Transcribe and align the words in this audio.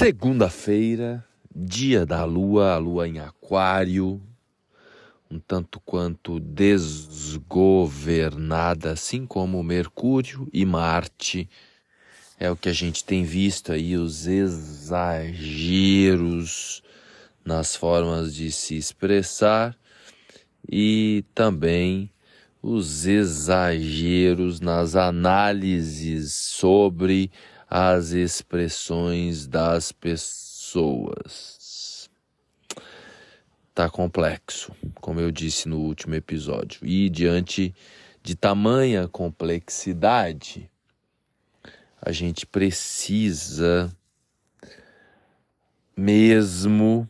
Segunda-feira, 0.00 1.22
dia 1.54 2.06
da 2.06 2.24
lua, 2.24 2.72
a 2.72 2.78
lua 2.78 3.06
em 3.06 3.18
Aquário, 3.18 4.18
um 5.30 5.38
tanto 5.38 5.78
quanto 5.78 6.40
desgovernada, 6.40 8.92
assim 8.92 9.26
como 9.26 9.62
Mercúrio 9.62 10.48
e 10.54 10.64
Marte. 10.64 11.50
É 12.38 12.50
o 12.50 12.56
que 12.56 12.70
a 12.70 12.72
gente 12.72 13.04
tem 13.04 13.24
visto 13.24 13.72
aí, 13.72 13.94
os 13.94 14.26
exageros 14.26 15.32
nas 17.44 17.76
formas 17.76 18.34
de 18.34 18.50
se 18.50 18.78
expressar 18.78 19.76
e 20.66 21.26
também 21.34 22.10
os 22.62 23.06
exageros 23.06 24.60
nas 24.60 24.96
análises 24.96 26.32
sobre 26.32 27.30
as 27.70 28.10
expressões 28.10 29.46
das 29.46 29.92
pessoas. 29.92 31.30
Tá 33.72 33.88
complexo, 33.88 34.72
como 34.96 35.20
eu 35.20 35.30
disse 35.30 35.68
no 35.68 35.78
último 35.78 36.16
episódio. 36.16 36.84
E 36.84 37.08
diante 37.08 37.72
de 38.24 38.34
tamanha 38.34 39.06
complexidade, 39.06 40.68
a 42.02 42.10
gente 42.10 42.44
precisa 42.44 43.88
mesmo 45.96 47.08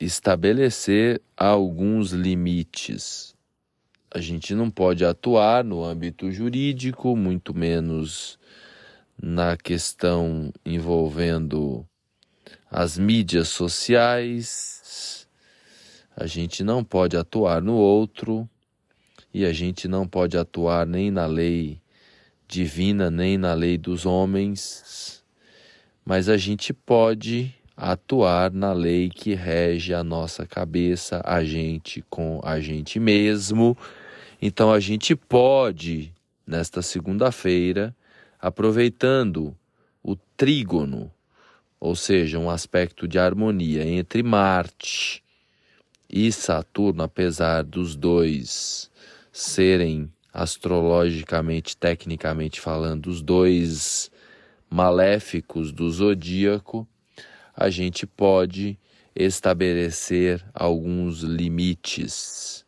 estabelecer 0.00 1.22
alguns 1.36 2.10
limites. 2.10 3.32
A 4.10 4.20
gente 4.20 4.56
não 4.56 4.68
pode 4.70 5.04
atuar 5.04 5.62
no 5.62 5.84
âmbito 5.84 6.32
jurídico, 6.32 7.14
muito 7.14 7.54
menos 7.54 8.40
na 9.20 9.56
questão 9.56 10.52
envolvendo 10.64 11.86
as 12.70 12.98
mídias 12.98 13.48
sociais, 13.48 15.28
a 16.16 16.26
gente 16.26 16.62
não 16.62 16.82
pode 16.82 17.16
atuar 17.16 17.62
no 17.62 17.74
outro 17.74 18.48
e 19.32 19.44
a 19.44 19.52
gente 19.52 19.88
não 19.88 20.06
pode 20.06 20.36
atuar 20.36 20.86
nem 20.86 21.10
na 21.10 21.26
lei 21.26 21.80
divina, 22.46 23.10
nem 23.10 23.38
na 23.38 23.54
lei 23.54 23.78
dos 23.78 24.06
homens, 24.06 25.22
mas 26.04 26.28
a 26.28 26.36
gente 26.36 26.72
pode 26.72 27.54
atuar 27.76 28.52
na 28.52 28.72
lei 28.72 29.08
que 29.08 29.34
rege 29.34 29.92
a 29.92 30.04
nossa 30.04 30.46
cabeça, 30.46 31.20
a 31.24 31.42
gente 31.44 32.04
com 32.08 32.40
a 32.44 32.60
gente 32.60 33.00
mesmo. 33.00 33.76
Então 34.40 34.72
a 34.72 34.78
gente 34.78 35.16
pode, 35.16 36.12
nesta 36.46 36.82
segunda-feira, 36.82 37.94
aproveitando 38.44 39.56
o 40.02 40.14
trígono, 40.36 41.10
ou 41.80 41.96
seja, 41.96 42.38
um 42.38 42.50
aspecto 42.50 43.08
de 43.08 43.18
harmonia 43.18 43.82
entre 43.86 44.22
Marte 44.22 45.24
e 46.10 46.30
Saturno, 46.30 47.02
apesar 47.02 47.64
dos 47.64 47.96
dois 47.96 48.90
serem 49.32 50.12
astrologicamente, 50.30 51.74
tecnicamente 51.74 52.60
falando, 52.60 53.06
os 53.06 53.22
dois 53.22 54.10
maléficos 54.68 55.72
do 55.72 55.90
zodíaco, 55.90 56.86
a 57.56 57.70
gente 57.70 58.06
pode 58.06 58.78
estabelecer 59.16 60.44
alguns 60.52 61.20
limites, 61.20 62.62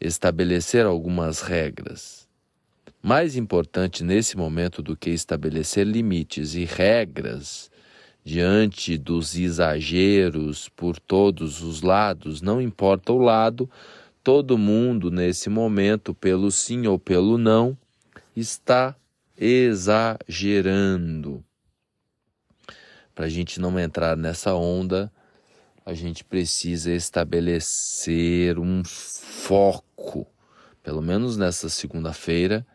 estabelecer 0.00 0.84
algumas 0.86 1.40
regras. 1.40 2.19
Mais 3.02 3.34
importante 3.34 4.04
nesse 4.04 4.36
momento 4.36 4.82
do 4.82 4.94
que 4.94 5.08
estabelecer 5.08 5.86
limites 5.86 6.54
e 6.54 6.66
regras 6.66 7.70
diante 8.22 8.98
dos 8.98 9.34
exageros 9.34 10.68
por 10.68 11.00
todos 11.00 11.62
os 11.62 11.80
lados, 11.80 12.42
não 12.42 12.60
importa 12.60 13.10
o 13.10 13.16
lado, 13.16 13.70
todo 14.22 14.58
mundo 14.58 15.10
nesse 15.10 15.48
momento, 15.48 16.12
pelo 16.12 16.50
sim 16.50 16.86
ou 16.86 16.98
pelo 16.98 17.38
não, 17.38 17.74
está 18.36 18.94
exagerando. 19.34 20.22
Para 23.14 23.24
a 23.24 23.30
gente 23.30 23.58
não 23.58 23.80
entrar 23.80 24.14
nessa 24.14 24.54
onda, 24.54 25.10
a 25.86 25.94
gente 25.94 26.22
precisa 26.22 26.92
estabelecer 26.92 28.58
um 28.58 28.82
foco, 28.84 30.26
pelo 30.82 31.00
menos 31.00 31.38
nessa 31.38 31.70
segunda-feira 31.70 32.66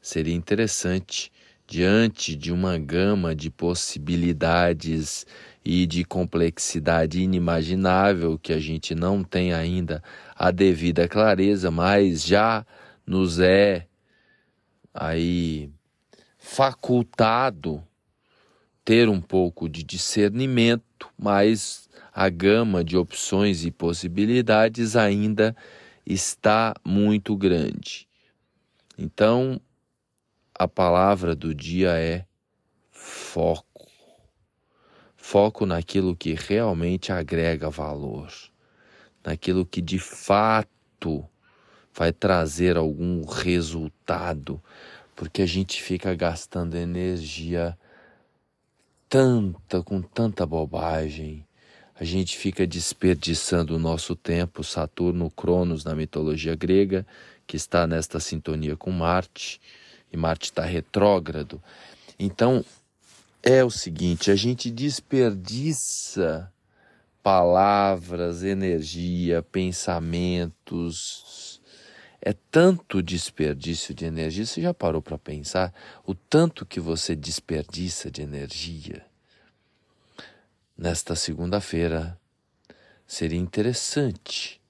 seria 0.00 0.34
interessante, 0.34 1.30
diante 1.66 2.34
de 2.34 2.52
uma 2.52 2.76
gama 2.78 3.34
de 3.34 3.48
possibilidades 3.50 5.24
e 5.64 5.86
de 5.86 6.04
complexidade 6.04 7.20
inimaginável 7.20 8.38
que 8.38 8.52
a 8.52 8.58
gente 8.58 8.94
não 8.94 9.22
tem 9.22 9.52
ainda 9.52 10.02
a 10.34 10.50
devida 10.50 11.06
clareza, 11.06 11.70
mas 11.70 12.24
já 12.24 12.66
nos 13.06 13.38
é 13.38 13.86
aí 14.92 15.70
facultado 16.38 17.82
ter 18.84 19.08
um 19.08 19.20
pouco 19.20 19.68
de 19.68 19.84
discernimento, 19.84 21.08
mas 21.16 21.88
a 22.12 22.28
gama 22.28 22.82
de 22.82 22.96
opções 22.96 23.64
e 23.64 23.70
possibilidades 23.70 24.96
ainda 24.96 25.54
está 26.04 26.74
muito 26.84 27.36
grande. 27.36 28.08
Então, 28.98 29.60
a 30.60 30.68
palavra 30.68 31.34
do 31.34 31.54
dia 31.54 31.98
é 31.98 32.26
foco. 32.90 33.90
Foco 35.16 35.64
naquilo 35.64 36.14
que 36.14 36.34
realmente 36.34 37.10
agrega 37.10 37.70
valor, 37.70 38.30
naquilo 39.24 39.64
que 39.64 39.80
de 39.80 39.98
fato 39.98 41.26
vai 41.94 42.12
trazer 42.12 42.76
algum 42.76 43.24
resultado, 43.24 44.62
porque 45.16 45.40
a 45.40 45.46
gente 45.46 45.82
fica 45.82 46.14
gastando 46.14 46.76
energia 46.76 47.74
tanta, 49.08 49.82
com 49.82 50.02
tanta 50.02 50.44
bobagem. 50.44 51.46
A 51.98 52.04
gente 52.04 52.36
fica 52.36 52.66
desperdiçando 52.66 53.76
o 53.76 53.78
nosso 53.78 54.14
tempo, 54.14 54.62
Saturno, 54.62 55.30
Cronos 55.30 55.86
na 55.86 55.94
mitologia 55.94 56.54
grega, 56.54 57.06
que 57.46 57.56
está 57.56 57.86
nesta 57.86 58.20
sintonia 58.20 58.76
com 58.76 58.90
Marte 58.90 59.58
e 60.12 60.16
Marte 60.16 60.46
está 60.46 60.64
retrógrado. 60.64 61.62
Então, 62.18 62.64
é 63.42 63.64
o 63.64 63.70
seguinte: 63.70 64.30
a 64.30 64.36
gente 64.36 64.70
desperdiça 64.70 66.52
palavras, 67.22 68.42
energia, 68.42 69.42
pensamentos. 69.42 70.40
É 72.22 72.34
tanto 72.50 73.02
desperdício 73.02 73.94
de 73.94 74.04
energia. 74.04 74.44
Você 74.44 74.60
já 74.60 74.74
parou 74.74 75.00
para 75.00 75.16
pensar 75.16 75.72
o 76.04 76.14
tanto 76.14 76.66
que 76.66 76.78
você 76.78 77.16
desperdiça 77.16 78.10
de 78.10 78.20
energia? 78.20 79.06
Nesta 80.76 81.14
segunda-feira, 81.14 82.18
seria 83.06 83.38
interessante 83.38 84.60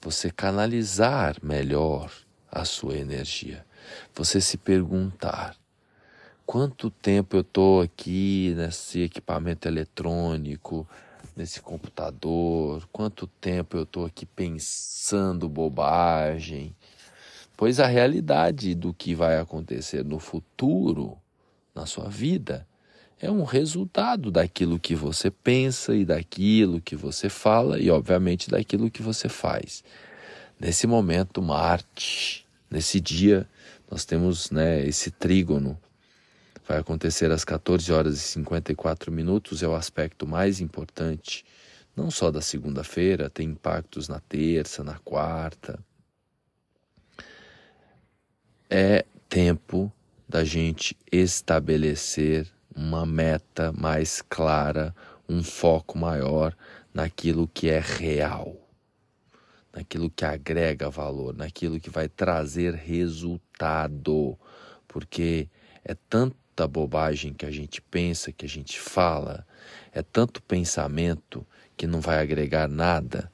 você 0.00 0.30
canalizar 0.30 1.36
melhor 1.42 2.12
a 2.50 2.64
sua 2.64 2.96
energia 2.96 3.64
você 4.14 4.40
se 4.40 4.56
perguntar: 4.56 5.56
quanto 6.46 6.90
tempo 6.90 7.36
eu 7.36 7.40
estou 7.42 7.80
aqui 7.80 8.54
nesse 8.56 9.02
equipamento 9.02 9.68
eletrônico, 9.68 10.88
nesse 11.36 11.60
computador? 11.60 12.88
Quanto 12.92 13.26
tempo 13.26 13.76
eu 13.76 13.84
estou 13.84 14.06
aqui 14.06 14.26
pensando 14.26 15.48
bobagem? 15.48 16.74
Pois 17.56 17.78
a 17.78 17.86
realidade 17.86 18.74
do 18.74 18.94
que 18.94 19.14
vai 19.14 19.38
acontecer 19.38 20.04
no 20.04 20.18
futuro, 20.18 21.18
na 21.74 21.84
sua 21.84 22.08
vida, 22.08 22.66
é 23.20 23.30
um 23.30 23.44
resultado 23.44 24.30
daquilo 24.30 24.78
que 24.78 24.94
você 24.94 25.30
pensa 25.30 25.94
e 25.94 26.06
daquilo 26.06 26.80
que 26.80 26.96
você 26.96 27.28
fala 27.28 27.78
e, 27.78 27.90
obviamente, 27.90 28.48
daquilo 28.48 28.90
que 28.90 29.02
você 29.02 29.28
faz. 29.28 29.84
Nesse 30.58 30.86
momento, 30.86 31.42
Marte, 31.42 32.46
nesse 32.70 33.00
dia, 33.00 33.48
nós 33.90 34.04
temos 34.04 34.50
né, 34.50 34.86
esse 34.86 35.10
trígono. 35.10 35.78
Vai 36.66 36.78
acontecer 36.78 37.30
às 37.32 37.44
14 37.44 37.92
horas 37.92 38.14
e 38.14 38.20
54 38.20 39.10
minutos, 39.10 39.62
é 39.62 39.68
o 39.68 39.74
aspecto 39.74 40.26
mais 40.26 40.60
importante, 40.60 41.44
não 41.96 42.10
só 42.10 42.30
da 42.30 42.40
segunda-feira, 42.40 43.28
tem 43.28 43.48
impactos 43.48 44.08
na 44.08 44.20
terça, 44.20 44.84
na 44.84 44.98
quarta. 45.00 45.78
É 48.68 49.04
tempo 49.28 49.92
da 50.28 50.44
gente 50.44 50.96
estabelecer 51.10 52.46
uma 52.74 53.04
meta 53.04 53.72
mais 53.72 54.22
clara, 54.22 54.94
um 55.28 55.42
foco 55.42 55.98
maior 55.98 56.56
naquilo 56.94 57.48
que 57.48 57.68
é 57.68 57.80
real 57.80 58.69
naquilo 59.72 60.10
que 60.10 60.24
agrega 60.24 60.90
valor, 60.90 61.34
naquilo 61.34 61.80
que 61.80 61.90
vai 61.90 62.08
trazer 62.08 62.74
resultado, 62.74 64.38
porque 64.88 65.48
é 65.84 65.94
tanta 66.08 66.66
bobagem 66.66 67.32
que 67.32 67.46
a 67.46 67.50
gente 67.50 67.80
pensa, 67.80 68.32
que 68.32 68.44
a 68.44 68.48
gente 68.48 68.78
fala, 68.78 69.46
é 69.92 70.02
tanto 70.02 70.42
pensamento 70.42 71.46
que 71.76 71.86
não 71.86 72.00
vai 72.00 72.20
agregar 72.20 72.68
nada. 72.68 73.30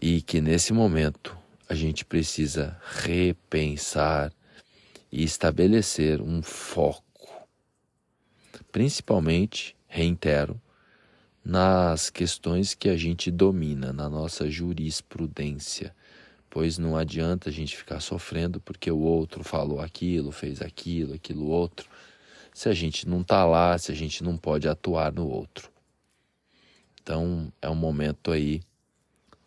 E 0.00 0.22
que 0.22 0.40
nesse 0.40 0.72
momento 0.72 1.36
a 1.68 1.74
gente 1.74 2.04
precisa 2.04 2.76
repensar 3.04 4.32
e 5.12 5.22
estabelecer 5.22 6.22
um 6.22 6.42
foco, 6.42 7.28
principalmente, 8.72 9.76
reitero, 9.86 10.60
nas 11.44 12.10
questões 12.10 12.74
que 12.74 12.88
a 12.88 12.96
gente 12.96 13.30
domina, 13.30 13.92
na 13.92 14.08
nossa 14.08 14.50
jurisprudência, 14.50 15.94
pois 16.48 16.78
não 16.78 16.96
adianta 16.96 17.48
a 17.48 17.52
gente 17.52 17.76
ficar 17.76 18.00
sofrendo 18.00 18.60
porque 18.60 18.90
o 18.90 18.98
outro 18.98 19.42
falou 19.42 19.80
aquilo, 19.80 20.32
fez 20.32 20.60
aquilo, 20.60 21.14
aquilo 21.14 21.46
outro, 21.46 21.88
se 22.52 22.68
a 22.68 22.74
gente 22.74 23.08
não 23.08 23.22
está 23.22 23.44
lá, 23.44 23.78
se 23.78 23.90
a 23.90 23.94
gente 23.94 24.22
não 24.22 24.36
pode 24.36 24.68
atuar 24.68 25.12
no 25.12 25.26
outro. 25.26 25.70
Então 27.02 27.52
é 27.62 27.70
um 27.70 27.74
momento 27.74 28.30
aí 28.30 28.60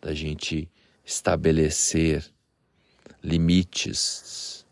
da 0.00 0.12
gente 0.14 0.68
estabelecer 1.04 2.24
limites, 3.22 4.66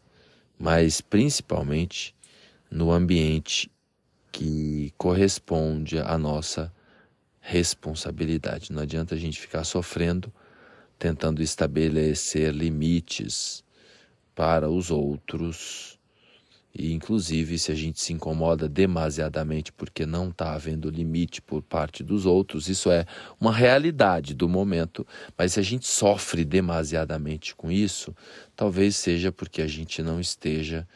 mas 0.59 1.01
principalmente 1.01 2.15
no 2.71 2.91
ambiente 2.91 3.71
que 4.31 4.93
corresponde 4.97 5.99
à 5.99 6.17
nossa 6.17 6.73
responsabilidade. 7.43 8.73
Não 8.73 8.81
adianta 8.81 9.15
a 9.15 9.19
gente 9.19 9.39
ficar 9.39 9.65
sofrendo 9.65 10.33
tentando 11.03 11.43
estabelecer 11.43 12.55
limites 12.55 13.65
para 14.37 14.71
os 14.71 14.89
outros. 14.89 15.99
E, 16.73 16.93
inclusive, 16.93 17.59
se 17.59 17.73
a 17.73 17.75
gente 17.75 18.01
se 18.01 18.13
incomoda 18.13 18.69
demasiadamente 18.69 19.73
porque 19.73 20.07
não 20.07 20.29
está 20.29 20.55
havendo 20.55 20.89
limite 20.89 21.43
por 21.43 21.61
parte 21.61 22.05
dos 22.05 22.25
outros, 22.25 22.69
isso 22.69 22.89
é 22.89 23.05
uma 23.41 23.53
realidade 23.53 24.33
do 24.33 24.49
momento. 24.49 25.05
Mas 25.37 25.55
se 25.55 25.61
a 25.61 25.63
gente 25.63 25.89
sofre 25.89 26.45
demasiadamente 26.45 27.53
com 27.57 27.69
isso, 27.69 28.15
talvez 28.55 28.95
seja 28.95 29.33
porque 29.33 29.61
a 29.61 29.67
gente 29.67 30.05
não 30.05 30.21
esteja 30.21 30.87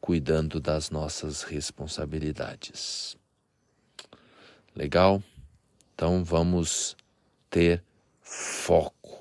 cuidando 0.00 0.60
das 0.60 0.88
nossas 0.88 1.42
responsabilidades. 1.42 3.16
Legal? 4.72 5.20
Então 5.98 6.22
vamos 6.22 6.96
ter 7.50 7.82
foco 8.20 9.18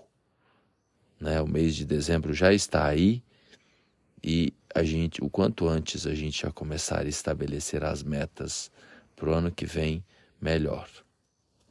né? 1.19 1.41
O 1.41 1.47
mês 1.47 1.75
de 1.75 1.85
dezembro 1.85 2.33
já 2.33 2.53
está 2.53 2.85
aí 2.85 3.23
e 4.23 4.53
a 4.73 4.83
gente, 4.83 5.23
o 5.23 5.29
quanto 5.29 5.67
antes 5.67 6.05
a 6.05 6.13
gente 6.13 6.41
já 6.41 6.51
começar 6.51 7.01
a 7.01 7.09
estabelecer 7.09 7.83
as 7.83 8.03
metas 8.03 8.71
para 9.15 9.29
o 9.29 9.33
ano 9.33 9.51
que 9.51 9.65
vem, 9.65 10.03
melhor. 10.39 10.87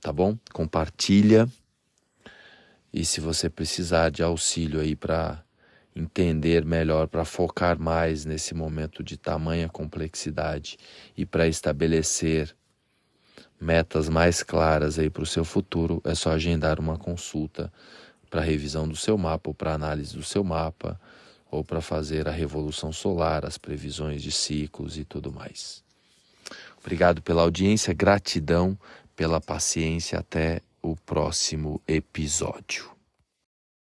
Tá 0.00 0.12
bom? 0.12 0.37
Compartilha. 0.53 1.49
E 2.93 3.05
se 3.05 3.20
você 3.20 3.49
precisar 3.49 4.11
de 4.11 4.23
auxílio 4.23 4.81
aí 4.81 4.97
para 4.97 5.44
entender 5.94 6.64
melhor, 6.64 7.06
para 7.06 7.25
focar 7.25 7.79
mais 7.79 8.25
nesse 8.25 8.55
momento 8.55 9.02
de 9.02 9.17
tamanha 9.17 9.69
complexidade 9.69 10.76
e 11.17 11.25
para 11.25 11.47
estabelecer 11.47 12.55
metas 13.61 14.08
mais 14.08 14.43
claras 14.43 14.99
aí 14.99 15.11
para 15.11 15.23
o 15.23 15.26
seu 15.26 15.44
futuro, 15.44 16.00
é 16.05 16.14
só 16.14 16.32
agendar 16.32 16.79
uma 16.79 16.99
consulta 16.99 17.73
para 18.31 18.41
revisão 18.43 18.87
do 18.87 18.97
seu 18.97 19.17
mapa 19.17 19.50
ou 19.50 19.55
para 19.55 19.75
análise 19.75 20.14
do 20.14 20.23
seu 20.23 20.44
mapa 20.44 21.00
ou 21.50 21.64
para 21.64 21.81
fazer 21.81 22.29
a 22.29 22.32
revolução 22.32 22.93
solar, 22.93 23.44
as 23.44 23.56
previsões 23.56 24.23
de 24.23 24.32
ciclos 24.32 24.99
e 24.99 25.05
tudo 25.05 25.32
mais. 25.32 25.82
Obrigado 26.79 27.23
pela 27.23 27.43
audiência, 27.43 27.94
gratidão 27.94 28.79
pela 29.14 29.41
paciência. 29.41 30.19
Até 30.19 30.61
o 30.82 30.94
próximo 30.94 31.81
episódio. 31.88 32.96